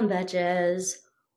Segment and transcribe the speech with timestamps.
[0.00, 0.94] Mom Betches.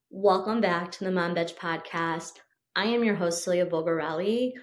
[0.09, 2.39] Welcome back to the Mom Betch podcast.
[2.77, 4.53] I am your host, Celia Bulgarelli,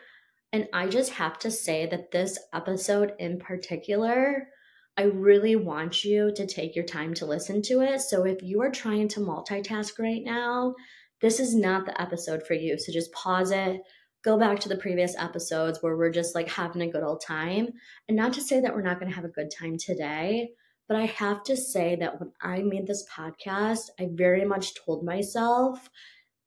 [0.55, 4.49] and I just have to say that this episode in particular,
[4.97, 8.01] I really want you to take your time to listen to it.
[8.01, 10.77] So if you are trying to multitask right now,
[11.21, 12.79] this is not the episode for you.
[12.79, 13.83] So just pause it,
[14.25, 17.69] go back to the previous episodes where we're just like having a good old time.
[18.09, 20.53] And not to say that we're not going to have a good time today,
[20.91, 25.05] but I have to say that when I made this podcast, I very much told
[25.05, 25.89] myself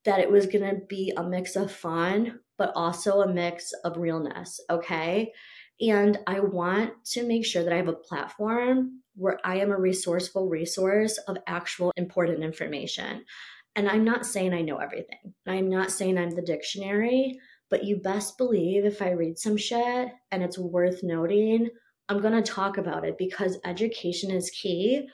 [0.04, 3.96] that it was going to be a mix of fun, but also a mix of
[3.96, 4.60] realness.
[4.70, 5.32] Okay.
[5.80, 9.80] And I want to make sure that I have a platform where I am a
[9.80, 13.24] resourceful resource of actual important information.
[13.78, 15.36] And I'm not saying I know everything.
[15.48, 17.40] I'm not saying I'm the dictionary,
[17.70, 21.70] but you best believe if I read some shit and it's worth noting,
[22.10, 25.08] I'm going to talk about it because education is key.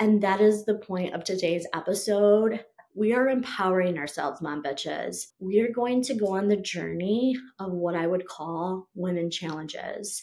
[0.00, 2.64] And that is the point of today's episode.
[2.94, 5.28] We are empowering ourselves, mom betches.
[5.38, 10.22] We are going to go on the journey of what I would call women challenges.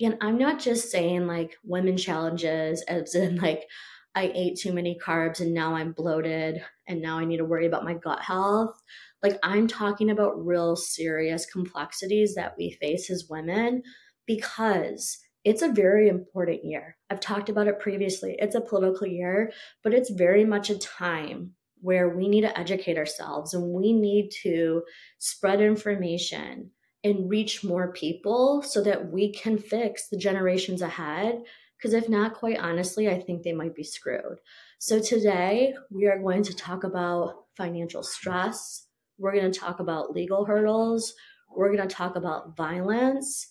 [0.00, 3.66] And I'm not just saying like women challenges as in like
[4.14, 7.66] I ate too many carbs and now I'm bloated and now I need to worry
[7.66, 8.80] about my gut health.
[9.22, 13.82] Like I'm talking about real serious complexities that we face as women
[14.26, 16.94] because it's a very important year.
[17.08, 18.36] I've talked about it previously.
[18.38, 19.50] It's a political year,
[19.82, 24.28] but it's very much a time where we need to educate ourselves and we need
[24.42, 24.82] to
[25.16, 26.70] spread information
[27.02, 31.40] and reach more people so that we can fix the generations ahead.
[31.78, 34.40] Because if not, quite honestly, I think they might be screwed.
[34.78, 38.86] So today we are going to talk about financial stress.
[39.16, 41.14] We're going to talk about legal hurdles.
[41.48, 43.48] We're going to talk about violence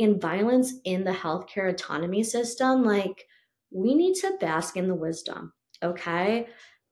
[0.00, 3.26] in violence in the healthcare autonomy system, like
[3.70, 6.48] we need to bask in the wisdom, okay?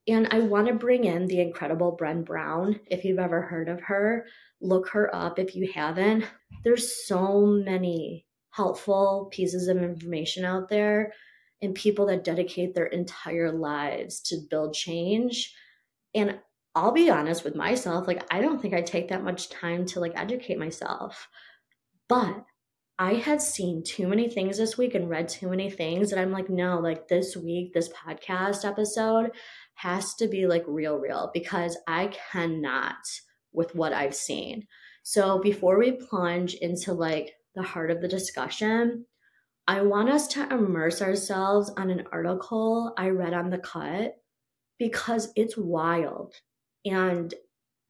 [0.06, 2.80] And I want to bring in the incredible Brené Brown.
[2.86, 4.26] If you've ever heard of her,
[4.60, 6.26] look her up if you haven't.
[6.64, 11.14] There's so many helpful pieces of information out there
[11.62, 15.54] and people that dedicate their entire lives to build change.
[16.14, 16.38] And
[16.74, 20.00] I'll be honest with myself, like I don't think I take that much time to
[20.00, 21.26] like educate myself.
[22.06, 22.44] But
[22.98, 26.32] I had seen too many things this week and read too many things that I'm
[26.32, 29.30] like, no, like this week, this podcast episode
[29.74, 32.96] has to be like real, real because I cannot
[33.52, 34.66] with what I've seen.
[35.04, 39.06] So before we plunge into like the heart of the discussion,
[39.68, 44.16] I want us to immerse ourselves on an article I read on The Cut
[44.78, 46.34] because it's wild.
[46.84, 47.32] And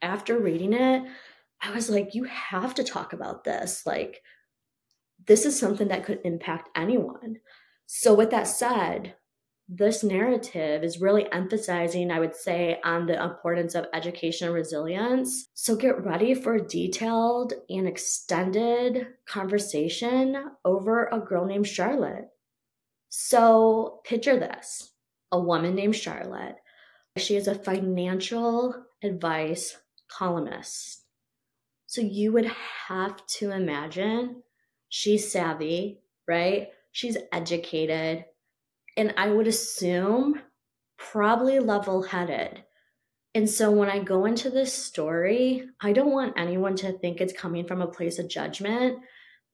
[0.02, 1.04] after reading it,
[1.62, 3.86] I was like, you have to talk about this.
[3.86, 4.20] Like,
[5.28, 7.36] this is something that could impact anyone.
[7.86, 9.14] So, with that said,
[9.68, 15.48] this narrative is really emphasizing, I would say, on the importance of education and resilience.
[15.52, 22.30] So, get ready for a detailed and extended conversation over a girl named Charlotte.
[23.10, 24.92] So, picture this
[25.30, 26.56] a woman named Charlotte.
[27.18, 29.76] She is a financial advice
[30.08, 31.02] columnist.
[31.86, 32.50] So, you would
[32.88, 34.42] have to imagine
[34.88, 36.68] she's savvy, right?
[36.92, 38.24] She's educated.
[38.96, 40.40] And I would assume
[40.96, 42.64] probably level headed.
[43.34, 47.32] And so when I go into this story, I don't want anyone to think it's
[47.32, 48.98] coming from a place of judgment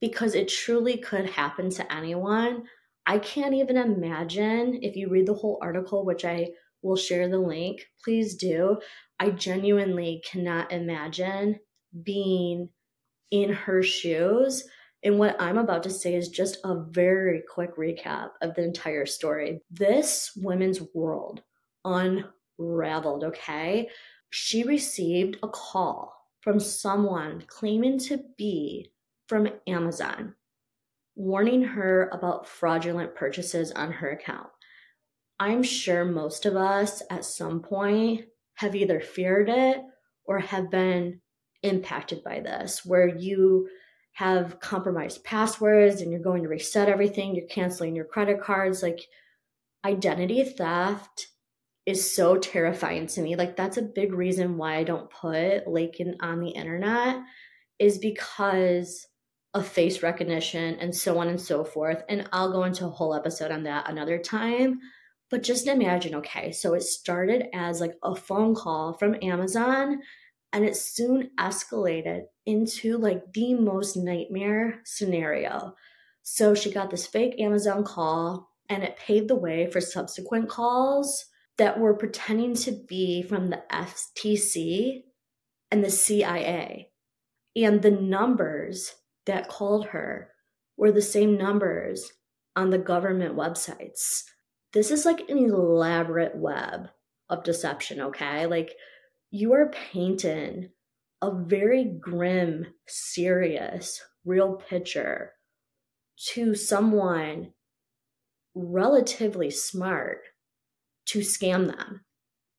[0.00, 2.64] because it truly could happen to anyone.
[3.06, 6.50] I can't even imagine if you read the whole article, which I
[6.82, 8.78] will share the link, please do.
[9.18, 11.60] I genuinely cannot imagine
[12.02, 12.70] being
[13.30, 14.64] in her shoes
[15.04, 19.04] and what I'm about to say is just a very quick recap of the entire
[19.04, 19.60] story.
[19.70, 21.42] This women's world
[21.84, 23.90] unraveled, okay?
[24.30, 28.92] She received a call from someone claiming to be
[29.28, 30.34] from Amazon,
[31.14, 34.48] warning her about fraudulent purchases on her account.
[35.38, 38.24] I'm sure most of us at some point
[38.54, 39.82] have either feared it
[40.24, 41.20] or have been
[41.62, 43.68] impacted by this, where you
[44.14, 48.82] have compromised passwords and you're going to reset everything, you're canceling your credit cards.
[48.82, 49.00] Like
[49.84, 51.28] identity theft
[51.84, 53.36] is so terrifying to me.
[53.36, 57.22] Like that's a big reason why I don't put Lakin on the internet
[57.78, 59.06] is because
[59.52, 62.02] of face recognition and so on and so forth.
[62.08, 64.80] And I'll go into a whole episode on that another time.
[65.28, 70.00] But just imagine, okay, so it started as like a phone call from Amazon
[70.52, 75.74] and it soon escalated into like the most nightmare scenario.
[76.22, 81.26] So she got this fake Amazon call and it paved the way for subsequent calls
[81.58, 85.02] that were pretending to be from the FTC
[85.70, 86.90] and the CIA.
[87.56, 88.94] And the numbers
[89.26, 90.30] that called her
[90.76, 92.12] were the same numbers
[92.56, 94.24] on the government websites.
[94.72, 96.88] This is like an elaborate web
[97.28, 98.46] of deception, okay?
[98.46, 98.74] Like
[99.30, 100.70] you are painting
[101.22, 105.32] a very grim, serious, real picture
[106.16, 107.52] to someone
[108.54, 110.22] relatively smart
[111.06, 112.04] to scam them.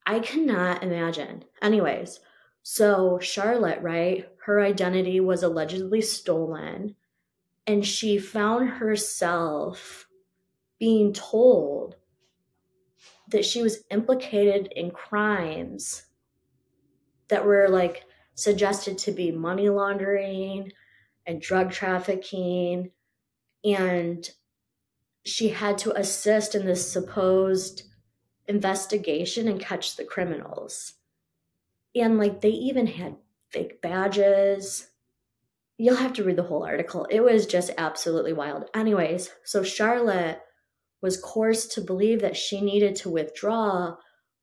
[0.06, 1.46] I cannot imagine.
[1.62, 2.20] Anyways,
[2.64, 4.28] so Charlotte, right?
[4.46, 6.96] Her identity was allegedly stolen,
[7.66, 10.08] and she found herself
[10.80, 11.96] being told
[13.30, 16.06] that she was implicated in crimes
[17.28, 18.05] that were like
[18.36, 20.72] suggested to be money laundering
[21.26, 22.92] and drug trafficking.
[23.64, 24.30] And
[25.26, 27.84] she had to assist in this supposed
[28.48, 30.94] investigation and catch the criminals.
[31.96, 33.16] And like they even had
[33.50, 34.90] fake badges.
[35.78, 37.08] You'll have to read the whole article.
[37.10, 38.66] It was just absolutely wild.
[38.76, 40.42] Anyways, so Charlotte
[41.02, 43.96] was coerced to believe that she needed to withdraw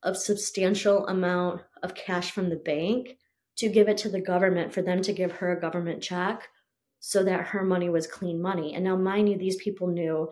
[0.02, 3.18] a substantial amount of cash from the bank
[3.58, 6.48] to give it to the government for them to give her a government check
[7.00, 8.74] so that her money was clean money.
[8.74, 10.30] And now, mind you, these people knew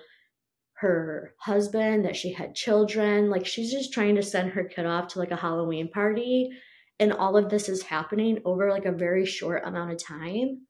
[0.74, 3.28] her husband, that she had children.
[3.28, 6.50] Like she's just trying to send her kid off to like a Halloween party.
[6.98, 10.66] And all of this is happening over like a very short amount of time.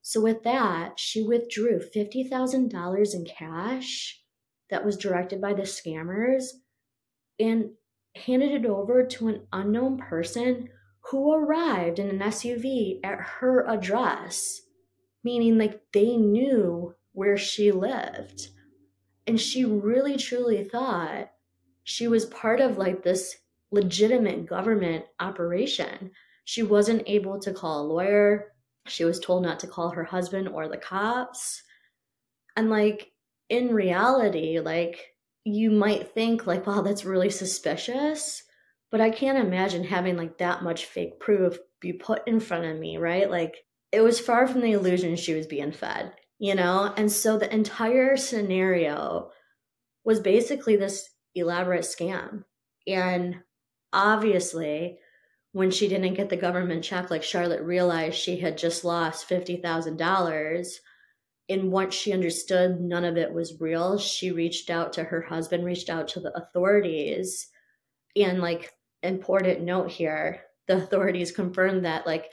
[0.00, 4.20] So, with that, she withdrew $50,000 in cash
[4.70, 6.44] that was directed by the scammers
[7.40, 7.70] and
[8.14, 10.68] handed it over to an unknown person
[11.10, 14.62] who arrived in an SUV at her address,
[15.22, 18.48] meaning like they knew where she lived.
[19.26, 21.30] And she really truly thought
[21.84, 23.36] she was part of like this
[23.70, 26.10] legitimate government operation.
[26.44, 28.52] She wasn't able to call a lawyer.
[28.86, 31.62] She was told not to call her husband or the cops.
[32.56, 33.12] And like
[33.48, 35.14] in reality, like
[35.44, 38.42] you might think like, wow, that's really suspicious.
[38.90, 42.78] But I can't imagine having like that much fake proof be put in front of
[42.78, 43.30] me, right?
[43.30, 43.56] Like
[43.92, 46.92] it was far from the illusion she was being fed, you know?
[46.96, 49.30] And so the entire scenario
[50.04, 52.44] was basically this elaborate scam.
[52.86, 53.42] And
[53.92, 54.98] obviously,
[55.52, 60.68] when she didn't get the government check, like Charlotte realized she had just lost $50,000.
[61.48, 65.64] And once she understood none of it was real, she reached out to her husband,
[65.64, 67.48] reached out to the authorities.
[68.14, 72.30] And, like, important note here the authorities confirmed that, like,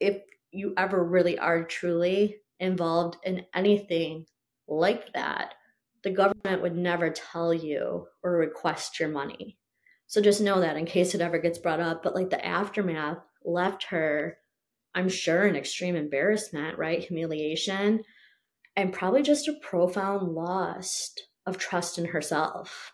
[0.00, 4.26] if you ever really are truly involved in anything
[4.68, 5.54] like that,
[6.02, 9.58] the government would never tell you or request your money.
[10.06, 12.02] So just know that in case it ever gets brought up.
[12.02, 14.36] But like the aftermath left her,
[14.94, 17.02] I'm sure, in extreme embarrassment, right?
[17.02, 18.02] Humiliation,
[18.76, 21.14] and probably just a profound loss
[21.46, 22.92] of trust in herself.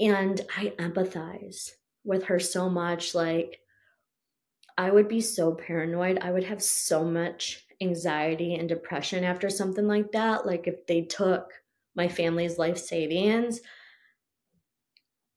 [0.00, 1.70] And I empathize
[2.04, 3.14] with her so much.
[3.14, 3.60] Like,
[4.76, 6.18] I would be so paranoid.
[6.20, 10.46] I would have so much anxiety and depression after something like that.
[10.46, 11.52] Like, if they took
[11.94, 13.60] my family's life savings,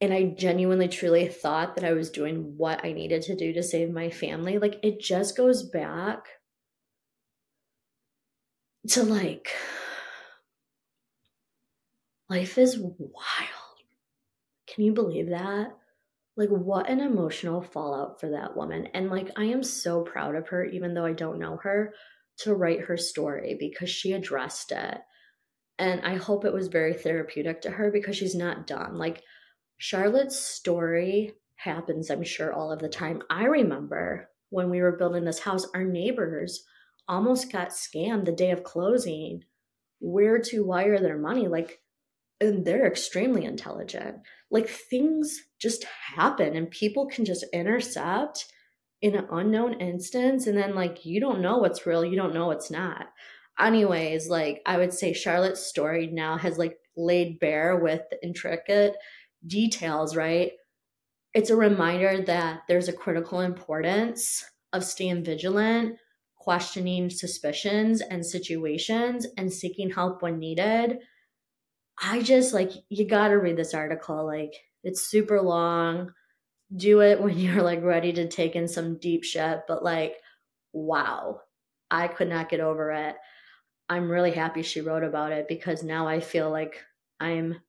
[0.01, 3.63] and I genuinely truly thought that I was doing what I needed to do to
[3.63, 4.57] save my family.
[4.57, 6.25] Like it just goes back
[8.89, 9.49] to like
[12.29, 13.15] life is wild.
[14.67, 15.77] Can you believe that?
[16.37, 18.87] Like what an emotional fallout for that woman.
[18.93, 21.93] And like I am so proud of her even though I don't know her
[22.39, 24.97] to write her story because she addressed it.
[25.77, 28.97] And I hope it was very therapeutic to her because she's not done.
[28.97, 29.23] Like
[29.77, 33.21] Charlotte's story happens, I'm sure, all of the time.
[33.29, 36.63] I remember when we were building this house, our neighbors
[37.07, 39.43] almost got scammed the day of closing
[39.99, 41.47] where to wire their money.
[41.47, 41.79] Like,
[42.41, 44.17] and they're extremely intelligent.
[44.51, 48.45] Like, things just happen and people can just intercept
[49.01, 50.47] in an unknown instance.
[50.47, 53.07] And then, like, you don't know what's real, you don't know what's not.
[53.59, 58.95] Anyways, like, I would say Charlotte's story now has like laid bare with the intricate
[59.45, 60.51] details, right?
[61.33, 65.97] It's a reminder that there's a critical importance of staying vigilant,
[66.37, 70.99] questioning suspicions and situations, and seeking help when needed.
[72.01, 74.25] I just like, you gotta read this article.
[74.25, 76.11] Like, it's super long.
[76.75, 80.15] Do it when you're like ready to take in some deep shit, but like,
[80.73, 81.41] wow,
[81.89, 83.15] I could not get over it.
[83.87, 86.81] I'm really happy she wrote about it because now I feel like
[87.19, 87.61] I'm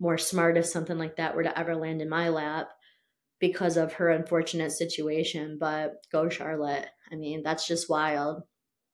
[0.00, 2.68] more smart if something like that were to ever land in my lap
[3.40, 5.58] because of her unfortunate situation.
[5.60, 6.86] But go, Charlotte.
[7.12, 8.42] I mean, that's just wild.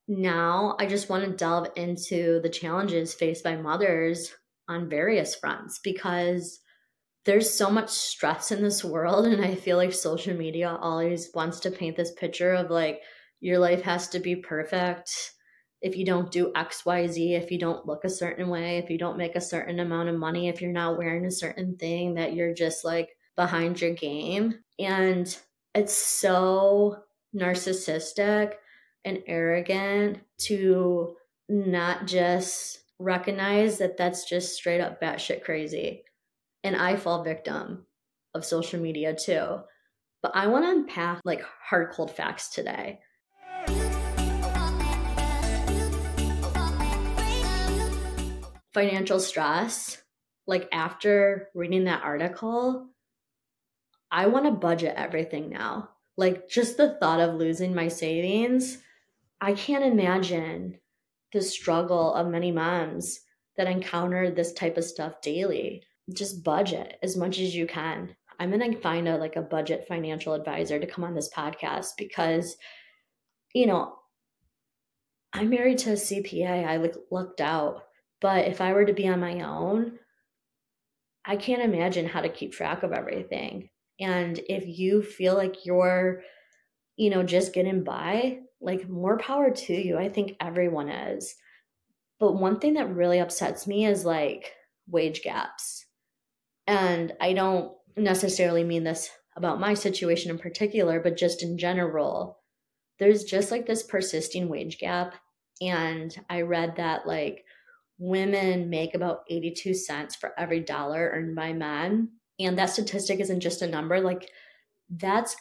[0.09, 4.35] Now, I just want to delve into the challenges faced by mothers
[4.69, 6.61] on various fronts because
[7.25, 9.27] there's so much stress in this world.
[9.35, 13.01] And I feel like social media always wants to paint this picture of like
[13.41, 15.11] your life has to be perfect.
[15.83, 19.19] If you don't do XYZ, if you don't look a certain way, if you don't
[19.19, 22.55] make a certain amount of money, if you're not wearing a certain thing, that you're
[22.55, 24.61] just like behind your game.
[24.79, 25.37] And
[25.75, 27.03] it's so
[27.37, 28.55] narcissistic
[29.05, 31.17] and arrogant to
[31.49, 36.05] not just recognize that that's just straight up batshit crazy.
[36.63, 37.87] And I fall victim
[38.35, 39.59] of social media too.
[40.23, 43.01] But I want to unpack like hard cold facts today.
[48.73, 50.03] Financial stress,
[50.47, 52.89] like after reading that article,
[54.11, 55.91] I want to budget everything now.
[56.17, 58.79] Like just the thought of losing my savings,
[59.41, 60.79] I can't imagine
[61.35, 63.21] the struggle of many moms
[63.59, 65.83] that encounter this type of stuff daily.
[66.13, 68.17] Just budget as much as you can.
[68.39, 72.57] I'm gonna find a like a budget financial advisor to come on this podcast because,
[73.55, 73.97] you know,
[75.33, 76.67] I'm married to a CPA.
[76.67, 77.83] I like looked out,
[78.21, 79.99] but if I were to be on my own,
[81.25, 83.71] I can't imagine how to keep track of everything.
[84.01, 86.23] And if you feel like you're,
[86.97, 89.97] you know, just getting by, like more power to you.
[89.97, 91.35] I think everyone is.
[92.19, 94.53] But one thing that really upsets me is like
[94.89, 95.87] wage gaps.
[96.67, 102.41] And I don't necessarily mean this about my situation in particular, but just in general.
[102.99, 105.17] There's just like this persisting wage gap.
[105.61, 107.45] And I read that like
[107.99, 113.41] women make about 82 cents for every dollar earned by men and that statistic isn't
[113.41, 114.31] just a number like
[114.91, 115.37] that's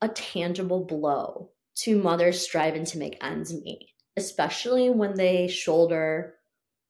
[0.00, 6.34] a tangible blow to mothers striving to make ends meet especially when they shoulder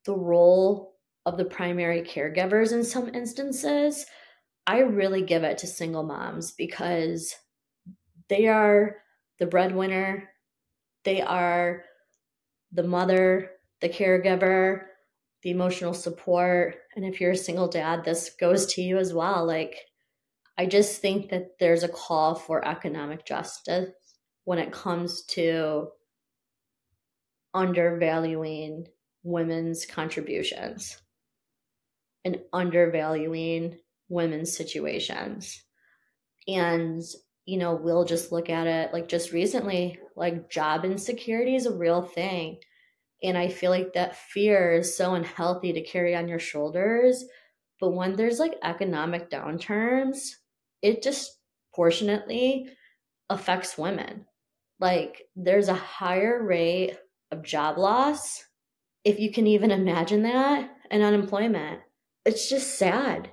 [0.05, 4.07] the role of the primary caregivers in some instances
[4.67, 7.35] i really give it to single moms because
[8.29, 8.97] they are
[9.38, 10.29] the breadwinner
[11.05, 11.85] they are
[12.73, 13.50] the mother
[13.81, 14.83] the caregiver
[15.45, 16.76] the emotional support.
[16.97, 19.47] And if you're a single dad, this goes to you as well.
[19.47, 19.76] Like,
[20.57, 23.91] I just think that there's a call for economic justice
[24.44, 25.88] when it comes to
[27.54, 28.86] undervaluing
[29.22, 31.00] women's contributions
[32.24, 35.62] and undervaluing women's situations.
[36.46, 37.02] And,
[37.46, 41.74] you know, we'll just look at it like just recently, like job insecurity is a
[41.74, 42.58] real thing.
[43.22, 47.24] And I feel like that fear is so unhealthy to carry on your shoulders.
[47.80, 50.32] But when there's like economic downturns,
[50.82, 52.68] it disproportionately
[53.30, 54.26] affects women.
[54.85, 56.99] Like there's a higher rate
[57.31, 58.45] of job loss,
[59.03, 61.81] if you can even imagine that, and unemployment.
[62.26, 63.31] It's just sad.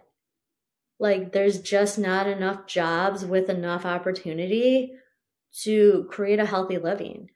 [0.98, 4.93] Like there's just not enough jobs with enough opportunity
[5.63, 7.31] to create a healthy living.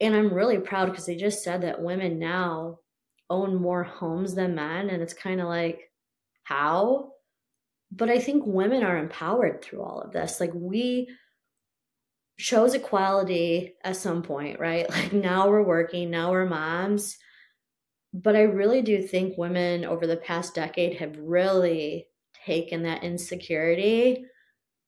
[0.00, 2.80] And I'm really proud because they just said that women now
[3.28, 4.90] own more homes than men.
[4.90, 5.92] And it's kind of like,
[6.42, 7.12] how?
[7.92, 10.40] But I think women are empowered through all of this.
[10.40, 11.08] Like, we
[12.40, 14.88] chose equality at some point, right?
[14.90, 17.16] Like, now we're working, now we're moms.
[18.12, 22.08] But I really do think women over the past decade have really
[22.44, 24.24] taken that insecurity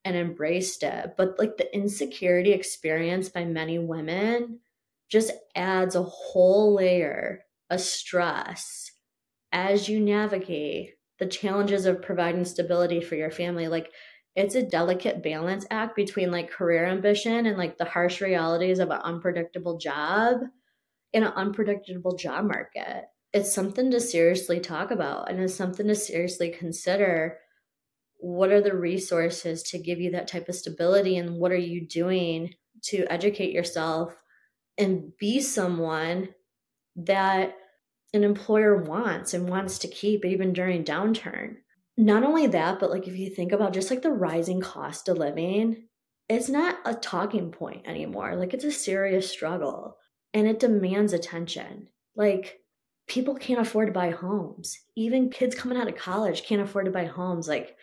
[0.05, 1.15] and embraced it.
[1.17, 4.59] But like the insecurity experienced by many women
[5.09, 8.91] just adds a whole layer of stress
[9.53, 13.69] as you navigate the challenges of providing stability for your family.
[13.69, 13.93] Like,
[14.35, 18.91] it's a delicate balance act between like career ambition and like the harsh realities of
[18.91, 20.39] an unpredictable job
[21.13, 23.05] in an unpredictable job market.
[23.35, 27.39] It's something to seriously talk about and it's something to seriously consider.
[28.19, 31.87] What are the resources to give you that type of stability and what are you
[31.87, 34.15] doing to educate yourself
[34.79, 36.31] and be someone
[36.97, 37.55] that
[38.15, 41.57] an employer wants and wants to keep even during downturn.
[41.97, 45.19] Not only that, but like if you think about just like the rising cost of
[45.19, 45.89] living,
[46.29, 48.37] it's not a talking point anymore.
[48.37, 49.99] Like it's a serious struggle
[50.33, 51.89] and it demands attention.
[52.17, 52.61] Like
[53.07, 54.79] people can't afford to buy homes.
[54.97, 57.47] Even kids coming out of college can't afford to buy homes.
[57.47, 57.77] Like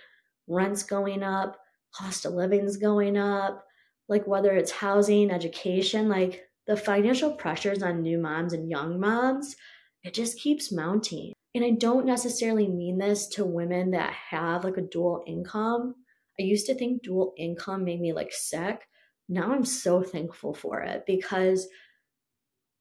[0.47, 1.57] rent's going up,
[1.93, 3.63] cost of living's going up,
[4.07, 9.55] like whether it's housing, education, like the financial pressures on new moms and young moms
[10.03, 11.33] it just keeps mounting.
[11.59, 15.93] And I don't necessarily mean this to women that have like a dual income.
[16.39, 18.87] I used to think dual income made me like sick.
[19.27, 21.67] Now I'm so thankful for it because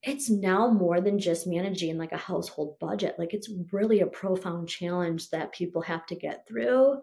[0.01, 3.15] it's now more than just managing like a household budget.
[3.19, 7.01] Like it's really a profound challenge that people have to get through.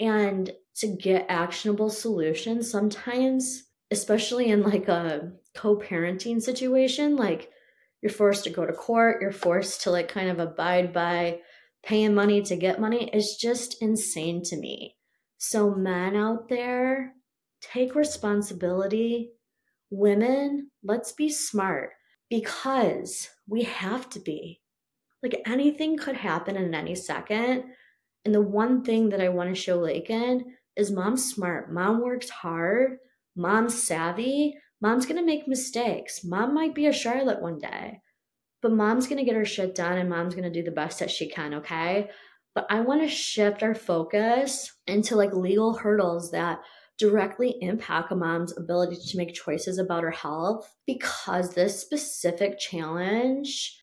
[0.00, 7.50] And to get actionable solutions, sometimes, especially in like a co parenting situation, like
[8.02, 11.40] you're forced to go to court, you're forced to like kind of abide by
[11.82, 14.96] paying money to get money, is just insane to me.
[15.38, 17.14] So, men out there,
[17.60, 19.30] take responsibility.
[19.90, 21.90] Women, let's be smart
[22.28, 24.60] because we have to be.
[25.22, 27.64] Like anything could happen in any second.
[28.24, 30.44] And the one thing that I want to show Lakin
[30.76, 31.72] is mom's smart.
[31.72, 32.98] Mom works hard.
[33.36, 34.56] Mom's savvy.
[34.80, 36.24] Mom's going to make mistakes.
[36.24, 38.00] Mom might be a Charlotte one day,
[38.62, 41.00] but mom's going to get her shit done and mom's going to do the best
[41.00, 42.08] that she can, okay?
[42.54, 46.60] But I want to shift our focus into like legal hurdles that
[46.98, 53.80] directly impact a mom's ability to make choices about her health because this specific challenge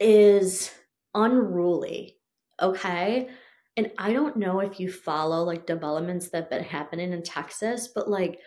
[0.00, 0.70] is
[1.14, 2.16] unruly.
[2.60, 3.28] Okay.
[3.76, 7.88] And I don't know if you follow like developments that have been happening in Texas,
[7.94, 8.38] but like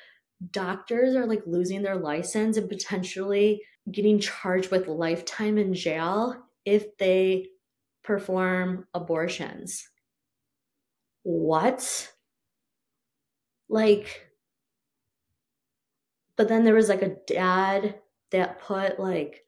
[0.51, 6.97] doctors are like losing their license and potentially getting charged with lifetime in jail if
[6.97, 7.47] they
[8.03, 9.87] perform abortions.
[11.23, 12.11] What?
[13.69, 14.27] Like,
[16.35, 17.99] but then there was like a dad
[18.31, 19.43] that put like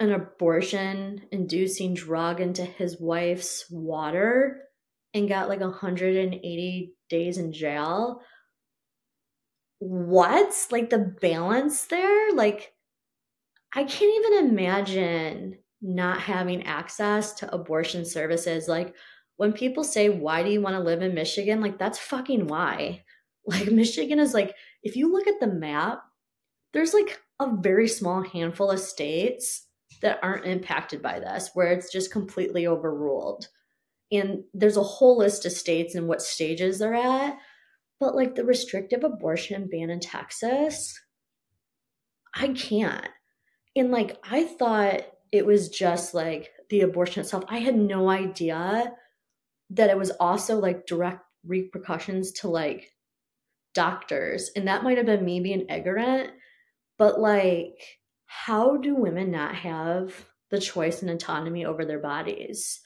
[0.00, 4.62] an abortion inducing drug into his wife's water
[5.14, 8.20] and got like 180 days in jail.
[9.78, 10.54] What?
[10.70, 12.32] Like the balance there?
[12.32, 12.72] Like,
[13.74, 18.66] I can't even imagine not having access to abortion services.
[18.66, 18.94] Like,
[19.36, 21.60] when people say, Why do you want to live in Michigan?
[21.60, 23.04] Like, that's fucking why.
[23.46, 26.02] Like, Michigan is like, if you look at the map,
[26.74, 29.66] there's like a very small handful of states
[30.02, 33.48] that aren't impacted by this, where it's just completely overruled.
[34.12, 37.38] And there's a whole list of states and what stages they're at.
[38.00, 40.98] But like the restrictive abortion ban in Texas,
[42.34, 43.08] I can't.
[43.74, 47.44] And like, I thought it was just like the abortion itself.
[47.48, 48.92] I had no idea
[49.70, 52.92] that it was also like direct repercussions to like
[53.74, 54.50] doctors.
[54.56, 56.30] And that might have been me being ignorant,
[56.98, 57.78] but like,
[58.26, 60.14] how do women not have
[60.50, 62.80] the choice and autonomy over their bodies?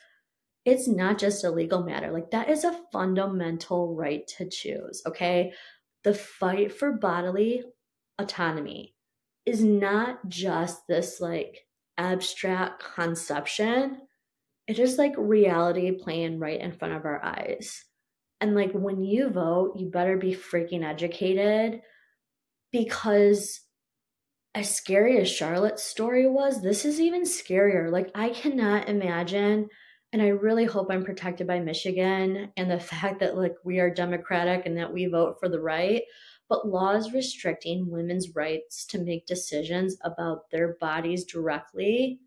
[0.64, 2.12] It's not just a legal matter.
[2.12, 5.52] Like, that is a fundamental right to choose, okay?
[6.04, 7.64] The fight for bodily
[8.18, 8.94] autonomy
[9.44, 11.66] is not just this like
[11.98, 13.98] abstract conception
[14.68, 17.84] it is like reality playing right in front of our eyes.
[18.40, 21.80] And like when you vote, you better be freaking educated
[22.70, 23.60] because
[24.54, 27.90] as scary as Charlotte's story was, this is even scarier.
[27.90, 29.68] Like I cannot imagine
[30.12, 33.92] and I really hope I'm protected by Michigan and the fact that like we are
[33.92, 36.02] democratic and that we vote for the right,
[36.48, 42.20] but laws restricting women's rights to make decisions about their bodies directly,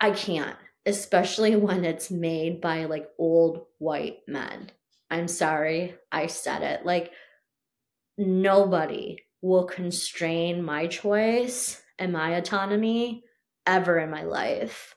[0.00, 0.56] I can't
[0.86, 4.70] especially when it's made by like old white men.
[5.10, 6.86] I'm sorry, I said it.
[6.86, 7.12] Like,
[8.16, 13.24] nobody will constrain my choice and my autonomy
[13.66, 14.94] ever in my life.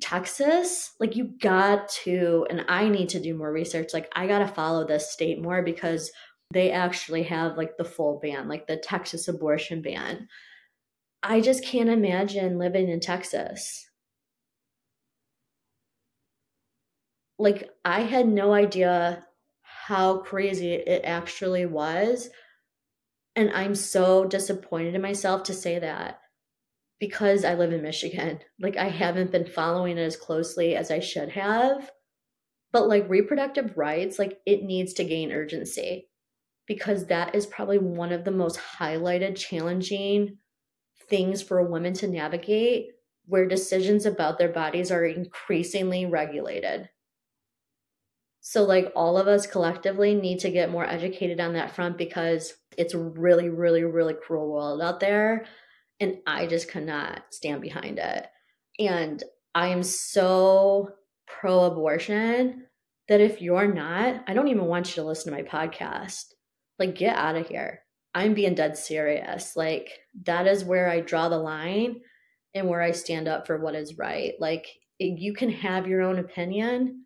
[0.00, 3.92] Texas, like, you got to, and I need to do more research.
[3.92, 6.10] Like, I got to follow this state more because
[6.52, 10.28] they actually have like the full ban, like the Texas abortion ban.
[11.22, 13.86] I just can't imagine living in Texas.
[17.38, 19.24] like I had no idea
[19.62, 22.30] how crazy it actually was.
[23.34, 26.20] And I'm so disappointed in myself to say that
[26.98, 28.40] because I live in Michigan.
[28.58, 31.90] Like I haven't been following it as closely as I should have.
[32.72, 36.08] But like reproductive rights, like it needs to gain urgency
[36.66, 40.38] because that is probably one of the most highlighted, challenging
[41.08, 42.88] things for a woman to navigate
[43.26, 46.88] where decisions about their bodies are increasingly regulated.
[48.40, 52.54] So, like, all of us collectively need to get more educated on that front because
[52.78, 55.46] it's really, really, really cruel world out there.
[56.00, 58.26] And I just cannot stand behind it.
[58.78, 59.22] And
[59.54, 60.90] I am so
[61.26, 62.64] pro abortion
[63.08, 66.24] that if you're not, I don't even want you to listen to my podcast.
[66.78, 67.80] Like, get out of here.
[68.14, 69.56] I'm being dead serious.
[69.56, 69.90] Like,
[70.24, 72.00] that is where I draw the line
[72.54, 74.34] and where I stand up for what is right.
[74.38, 74.66] Like,
[74.98, 77.04] you can have your own opinion.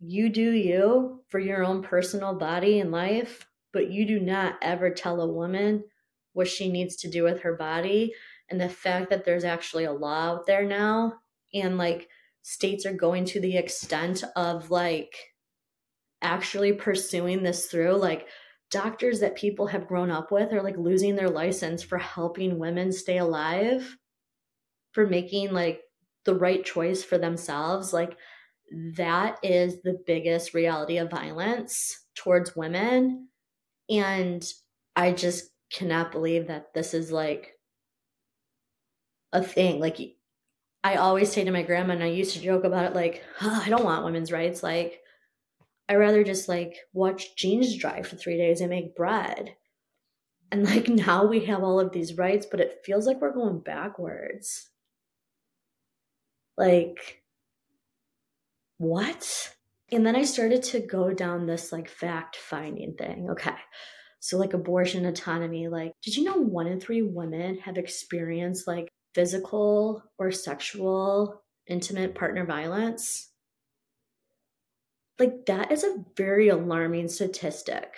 [0.00, 4.90] You do you for your own personal body and life, but you do not ever
[4.90, 5.84] tell a woman
[6.36, 8.12] what she needs to do with her body.
[8.50, 11.14] And the fact that there's actually a law out there now
[11.54, 12.08] and like
[12.42, 15.14] states are going to the extent of like
[16.22, 18.28] actually pursuing this through like
[18.70, 22.92] doctors that people have grown up with are like losing their license for helping women
[22.92, 23.96] stay alive
[24.92, 25.80] for making like
[26.24, 28.16] the right choice for themselves like
[28.96, 33.28] that is the biggest reality of violence towards women
[33.88, 34.44] and
[34.96, 37.52] i just cannot believe that this is like
[39.32, 39.98] a thing like
[40.86, 43.62] I always say to my grandma, and I used to joke about it, like, oh,
[43.64, 44.62] I don't want women's rights.
[44.62, 45.00] Like,
[45.88, 49.56] I rather just like watch jeans dry for three days and make bread.
[50.52, 53.60] And like now we have all of these rights, but it feels like we're going
[53.60, 54.70] backwards.
[56.56, 57.22] Like,
[58.78, 59.56] what?
[59.90, 63.28] And then I started to go down this like fact finding thing.
[63.30, 63.54] Okay.
[64.26, 68.88] So, like abortion autonomy, like, did you know one in three women have experienced like
[69.14, 73.30] physical or sexual intimate partner violence.
[75.20, 77.94] Like, that is a very alarming statistic.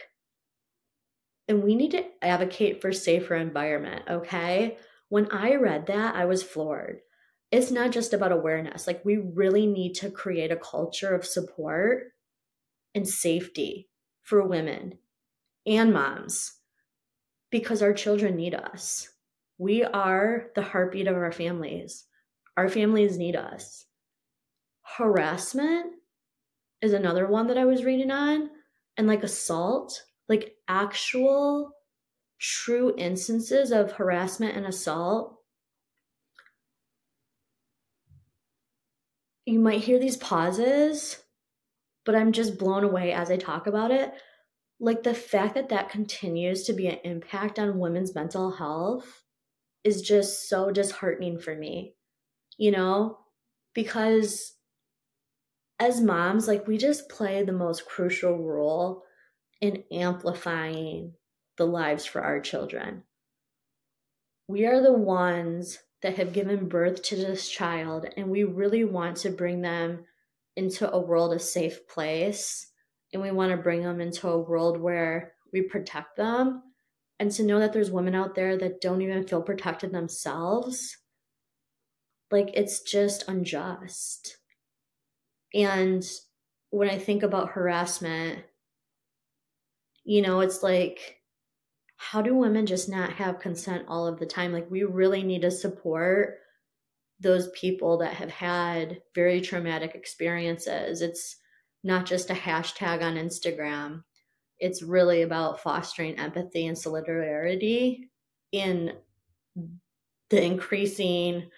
[1.49, 4.77] And we need to advocate for safer environment, okay?
[5.09, 7.01] When I read that, I was floored.
[7.51, 8.87] It's not just about awareness.
[8.87, 12.13] Like, we really need to create a culture of support
[12.95, 13.89] and safety
[14.23, 14.99] for women
[15.69, 16.59] and moms
[17.51, 19.09] because our children need us.
[19.59, 22.07] We are the heartbeat of our families.
[22.57, 23.87] Our families need us.
[24.97, 25.95] Harassment
[26.81, 28.51] is another one that I was reading on,
[28.97, 31.73] and like assault, like actual
[32.39, 35.37] true instances of harassment and assault.
[39.45, 41.23] You might hear these pauses,
[42.05, 44.13] but I'm just blown away as I talk about it.
[44.81, 49.25] Like the fact that that continues to be an impact on women's mental health
[49.83, 51.95] is just so disheartening for me,
[52.57, 53.19] you know,
[53.75, 54.55] because
[55.81, 59.05] as moms, like we just play the most crucial role
[59.61, 61.15] in amplifying
[61.57, 63.05] the lives for our children.
[64.47, 69.19] We are the ones that have given birth to this child, and we really want
[69.19, 70.07] to bring them
[70.57, 72.68] into a world a safe place.
[73.13, 76.63] And we want to bring them into a world where we protect them.
[77.21, 80.97] And to know that there's women out there that don't even feel protected themselves
[82.31, 84.37] like it's just unjust.
[85.55, 86.05] And
[86.71, 88.41] when i think about harassment
[90.05, 91.19] you know it's like
[91.99, 94.53] how do women just not have consent all of the time?
[94.53, 96.39] Like we really need to support
[97.19, 101.03] those people that have had very traumatic experiences.
[101.03, 101.38] It's
[101.83, 104.03] not just a hashtag on instagram
[104.59, 108.11] it's really about fostering empathy and solidarity
[108.53, 108.93] in
[110.31, 111.51] the increasing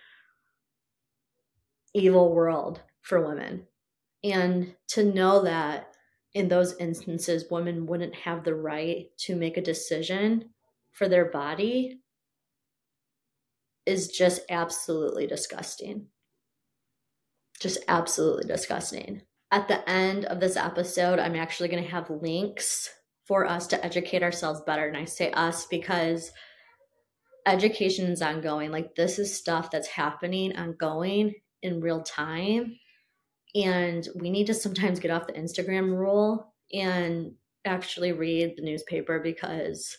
[1.94, 3.66] evil world for women.
[4.22, 5.94] And to know that
[6.34, 10.50] in those instances, women wouldn't have the right to make a decision
[10.92, 12.00] for their body
[13.86, 16.06] is just absolutely disgusting.
[17.58, 22.88] Just absolutely disgusting at the end of this episode, I'm actually going to have links
[23.26, 24.86] for us to educate ourselves better.
[24.86, 26.32] And I say us because
[27.46, 28.70] education is ongoing.
[28.70, 32.76] Like, this is stuff that's happening ongoing in real time.
[33.54, 37.32] And we need to sometimes get off the Instagram rule and
[37.64, 39.96] actually read the newspaper because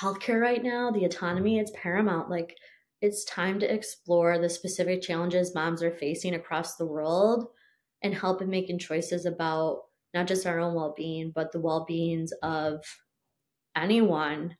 [0.00, 2.30] healthcare right now, the autonomy, it's paramount.
[2.30, 2.56] Like,
[3.00, 7.48] it's time to explore the specific challenges moms are facing across the world
[8.04, 9.80] and help in making choices about
[10.12, 12.84] not just our own well-being but the well-beings of
[13.76, 14.56] anyone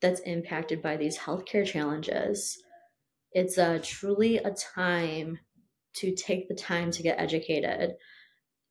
[0.00, 2.56] that's impacted by these healthcare challenges.
[3.32, 5.38] It's a truly a time
[5.96, 7.94] to take the time to get educated.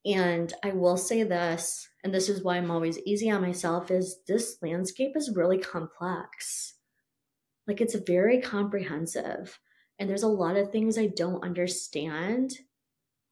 [0.05, 4.19] And i will say this and this is why i'm always easy on myself is
[4.27, 6.75] this landscape is really complex.
[7.67, 9.59] Like it's very comprehensive
[9.97, 12.51] and there's a lot of things i don't understand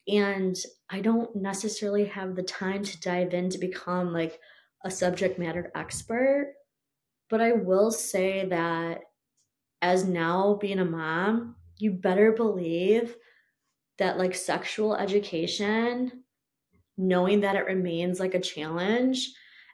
[0.07, 0.55] and
[0.89, 4.39] I don't necessarily have the time to dive in to become like
[4.83, 6.53] a subject matter expert.
[7.29, 9.01] But I will say that
[9.81, 13.15] as now being a mom, you better believe
[13.97, 16.23] that like sexual education,
[16.97, 19.29] knowing that it remains like a challenge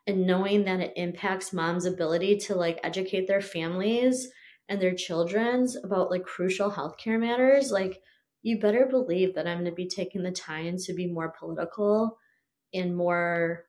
[0.08, 4.30] and knowing that it impacts mom's ability to like educate their families
[4.70, 8.02] and their children's about like crucial healthcare matters, like
[8.41, 12.17] you better believe that I'm going to be taking the time to be more political
[12.73, 13.65] and more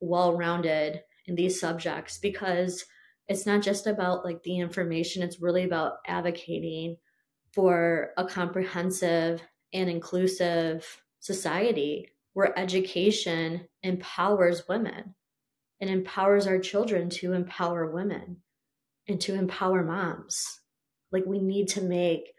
[0.00, 2.84] well rounded in these subjects because
[3.28, 6.96] it's not just about like the information, it's really about advocating
[7.52, 9.42] for a comprehensive
[9.72, 15.14] and inclusive society where education empowers women
[15.80, 18.38] and empowers our children to empower women
[19.08, 20.60] and to empower moms.
[21.12, 22.32] Like, we need to make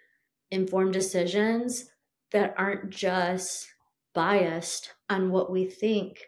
[0.52, 1.90] informed decisions
[2.32, 3.68] that aren't just
[4.14, 6.20] biased on what we think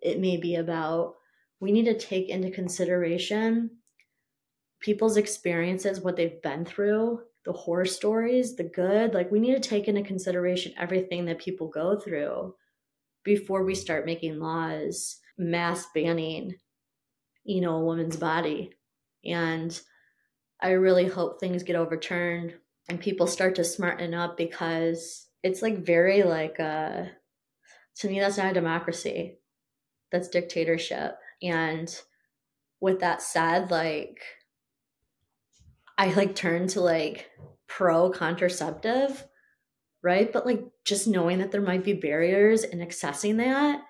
[0.00, 1.14] it may be about.
[1.58, 3.70] We need to take into consideration
[4.80, 9.12] people's experiences, what they've been through, the horror stories, the good.
[9.12, 12.54] Like, we need to take into consideration everything that people go through
[13.22, 16.54] before we start making laws mass banning,
[17.44, 18.72] you know, a woman's body.
[19.24, 19.78] And
[20.60, 22.54] I really hope things get overturned
[22.90, 27.04] and people start to smarten up because it's like very like uh
[27.96, 29.38] to me that's not a democracy.
[30.10, 31.16] That's dictatorship.
[31.40, 31.94] And
[32.80, 34.20] with that said, like
[35.96, 37.30] I like turn to like
[37.68, 39.24] pro contraceptive,
[40.02, 40.32] right?
[40.32, 43.82] But like just knowing that there might be barriers and accessing that,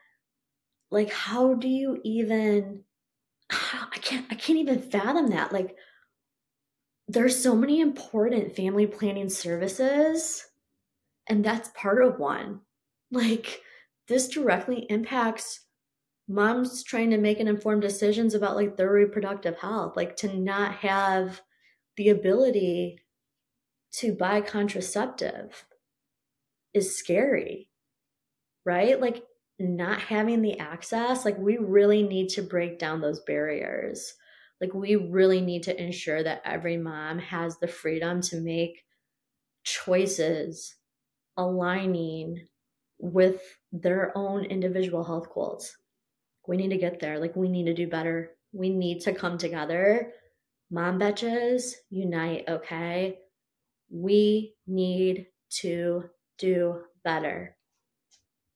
[0.90, 2.84] like how do you even
[3.50, 5.54] I can't I can't even fathom that.
[5.54, 5.76] Like
[7.12, 10.46] there's so many important family planning services
[11.28, 12.60] and that's part of one.
[13.12, 13.62] Like
[14.06, 15.66] this directly impacts
[16.28, 20.74] moms trying to make an informed decisions about like their reproductive health, like to not
[20.74, 21.40] have
[21.96, 23.00] the ability
[23.94, 25.64] to buy contraceptive
[26.72, 27.68] is scary,
[28.64, 29.00] right?
[29.00, 29.24] Like
[29.58, 34.14] not having the access, like we really need to break down those barriers.
[34.60, 38.84] Like we really need to ensure that every mom has the freedom to make
[39.64, 40.76] choices
[41.36, 42.46] aligning
[42.98, 43.40] with
[43.72, 45.76] their own individual health goals.
[46.46, 47.18] We need to get there.
[47.18, 48.32] Like we need to do better.
[48.52, 50.12] We need to come together
[50.70, 53.18] Mom Betches, unite, okay?
[53.90, 55.26] We need
[55.60, 56.04] to
[56.38, 57.56] do better.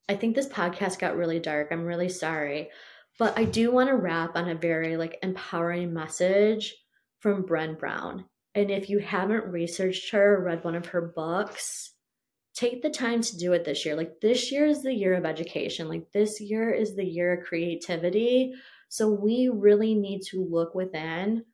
[0.08, 1.68] I think this podcast got really dark.
[1.72, 2.70] I'm really sorry.
[3.18, 6.74] But I do want to wrap on a very like empowering message
[7.20, 8.24] from Brené Brown.
[8.54, 11.92] And if you haven't researched her or read one of her books,
[12.54, 13.96] take the time to do it this year.
[13.96, 15.88] Like this year is the year of education.
[15.88, 18.54] Like this year is the year of creativity.
[18.88, 21.44] So we really need to look within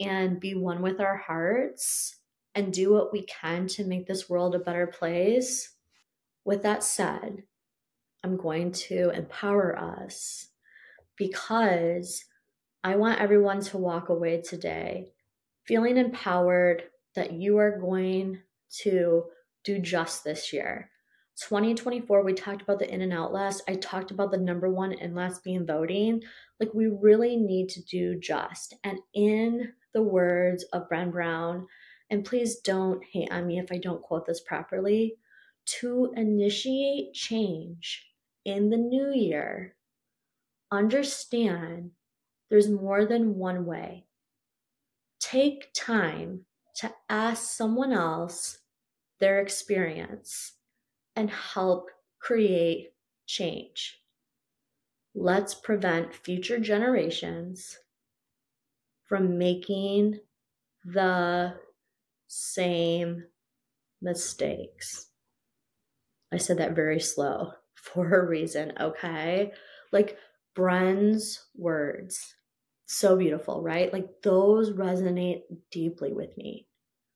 [0.00, 2.16] and be one with our hearts
[2.54, 5.72] and do what we can to make this world a better place.
[6.44, 7.44] With that said,
[8.24, 10.49] I'm going to empower us
[11.20, 12.24] because
[12.82, 15.12] I want everyone to walk away today
[15.66, 18.38] feeling empowered that you are going
[18.82, 19.24] to
[19.62, 20.90] do just this year.
[21.46, 23.62] 2024, we talked about the in and out last.
[23.68, 26.22] I talked about the number one in last being voting.
[26.58, 28.74] Like, we really need to do just.
[28.82, 31.66] And in the words of Brené Brown,
[32.08, 35.16] and please don't hate on me if I don't quote this properly,
[35.80, 38.06] to initiate change
[38.46, 39.76] in the new year,
[40.70, 41.92] understand
[42.48, 44.06] there's more than one way.
[45.20, 48.58] Take time to ask someone else
[49.20, 50.52] their experience
[51.14, 52.92] and help create
[53.26, 54.00] change.
[55.14, 57.78] Let's prevent future generations
[59.04, 60.20] from making
[60.84, 61.54] the
[62.28, 63.24] same
[64.00, 65.08] mistakes.
[66.32, 69.52] I said that very slow for a reason, okay?
[69.92, 70.16] Like
[70.56, 72.34] Brené's words,
[72.86, 73.92] so beautiful, right?
[73.92, 76.66] Like those resonate deeply with me.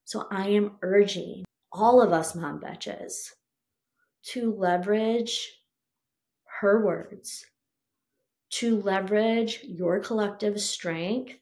[0.05, 3.31] So I am urging all of us mom betches
[4.27, 5.51] to leverage
[6.61, 7.45] her words,
[8.51, 11.35] to leverage your collective strength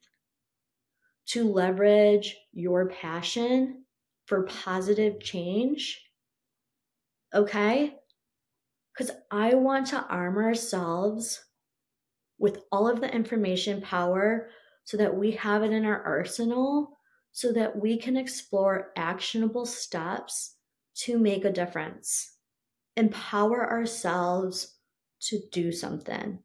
[1.26, 3.85] to leverage your passion
[4.26, 6.02] for positive change.
[7.35, 7.94] Okay?
[8.92, 11.42] Because I want to arm ourselves
[12.42, 14.50] with all of the information power
[14.83, 16.98] so that we have it in our arsenal
[17.31, 20.57] so that we can explore actionable steps
[20.92, 22.37] to make a difference.
[22.96, 24.76] Empower ourselves
[25.20, 26.40] to do something.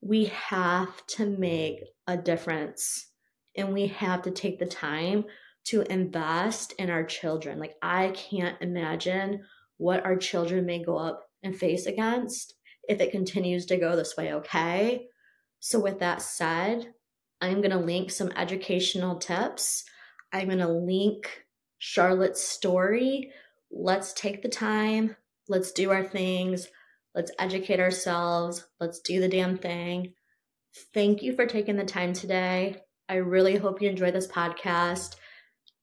[0.00, 3.06] We have to make a difference
[3.56, 5.26] and we have to take the time
[5.66, 7.60] to invest in our children.
[7.60, 9.44] Like, I can't imagine
[9.76, 12.54] what our children may go up and face against
[12.88, 15.06] if it continues to go this way, okay?
[15.60, 16.94] So, with that said,
[17.40, 19.84] I'm going to link some educational tips.
[20.32, 21.44] I'm going to link
[21.78, 23.32] Charlotte's story
[23.74, 25.16] let's take the time,
[25.48, 26.68] let's do our things,
[27.14, 30.14] let's educate ourselves, let's do the damn thing.
[30.92, 32.76] Thank you for taking the time today.
[33.08, 35.16] I really hope you enjoy this podcast.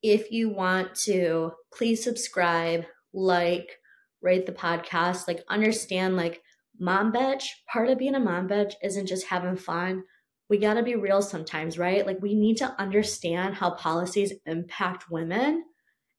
[0.02, 3.78] If you want to, please subscribe, like,
[4.22, 6.42] rate the podcast, like understand like
[6.80, 10.04] mom betch, part of being a mom betch isn't just having fun.
[10.50, 12.06] We got to be real sometimes, right?
[12.06, 15.64] Like we need to understand how policies impact women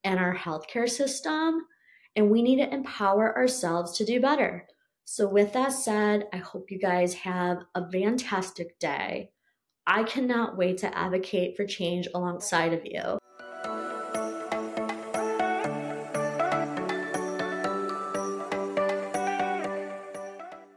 [0.05, 1.67] and our healthcare system
[2.17, 4.67] and we need to empower ourselves to do better.
[5.05, 9.31] So, with that said, I hope you guys have a fantastic day.
[9.87, 13.19] I cannot wait to advocate for change alongside of you.